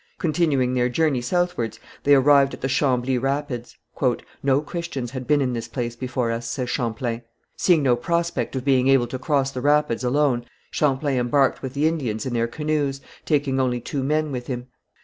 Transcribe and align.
Continuing 0.17 0.73
their 0.73 0.89
journey 0.89 1.21
southwards, 1.21 1.79
they 2.05 2.15
arrived 2.15 2.55
at 2.55 2.61
the 2.61 2.67
Chambly 2.67 3.19
Rapids. 3.19 3.77
"No 4.41 4.59
Christians 4.59 5.11
had 5.11 5.27
been 5.27 5.41
in 5.41 5.53
this 5.53 5.67
place 5.67 5.95
before 5.95 6.31
us," 6.31 6.49
says 6.49 6.71
Champlain. 6.71 7.21
Seeing 7.55 7.83
no 7.83 7.95
prospect 7.95 8.55
of 8.55 8.65
being 8.65 8.87
able 8.87 9.05
to 9.05 9.19
cross 9.19 9.51
the 9.51 9.61
rapids 9.61 10.03
alone, 10.03 10.45
Champlain 10.71 11.19
embarked 11.19 11.61
with 11.61 11.75
the 11.75 11.87
Indians 11.87 12.25
in 12.25 12.33
their 12.33 12.47
canoes, 12.47 12.99
taking 13.25 13.59
only 13.59 13.79
two 13.79 14.01
men 14.01 14.31
with 14.31 14.47
him. 14.47 14.69